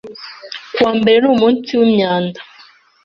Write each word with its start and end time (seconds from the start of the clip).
Ku 0.73 0.79
wa 0.85 0.91
mbere 0.99 1.17
ni 1.19 1.29
umunsi 1.33 1.69
w'imyanda. 1.79 2.39